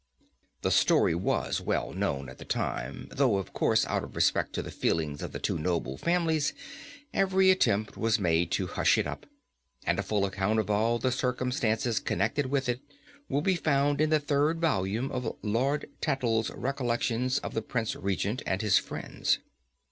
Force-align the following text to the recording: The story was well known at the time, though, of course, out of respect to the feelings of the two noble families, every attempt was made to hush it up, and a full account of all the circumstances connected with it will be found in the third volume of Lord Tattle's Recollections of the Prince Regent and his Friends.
The 0.63 0.71
story 0.71 1.13
was 1.13 1.61
well 1.61 1.93
known 1.93 2.27
at 2.27 2.39
the 2.39 2.43
time, 2.43 3.07
though, 3.11 3.37
of 3.37 3.53
course, 3.53 3.85
out 3.85 4.03
of 4.03 4.15
respect 4.15 4.51
to 4.53 4.63
the 4.63 4.71
feelings 4.71 5.21
of 5.21 5.31
the 5.31 5.37
two 5.37 5.59
noble 5.59 5.95
families, 5.95 6.53
every 7.13 7.51
attempt 7.51 7.95
was 7.97 8.17
made 8.19 8.49
to 8.53 8.65
hush 8.65 8.97
it 8.97 9.05
up, 9.05 9.27
and 9.85 9.99
a 9.99 10.01
full 10.01 10.25
account 10.25 10.57
of 10.57 10.71
all 10.71 10.97
the 10.97 11.11
circumstances 11.11 11.99
connected 11.99 12.47
with 12.47 12.67
it 12.67 12.81
will 13.29 13.41
be 13.43 13.53
found 13.55 14.01
in 14.01 14.09
the 14.09 14.19
third 14.19 14.59
volume 14.59 15.11
of 15.11 15.37
Lord 15.43 15.87
Tattle's 16.01 16.49
Recollections 16.49 17.37
of 17.37 17.53
the 17.53 17.61
Prince 17.61 17.95
Regent 17.95 18.41
and 18.47 18.63
his 18.63 18.79
Friends. 18.79 19.37